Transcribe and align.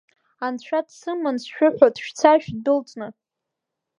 Анцәа 0.45 0.79
дсыман 0.87 1.37
сшәыҳәоит 1.43 1.95
шәца 2.03 2.31
шәдәылҵны. 2.43 3.07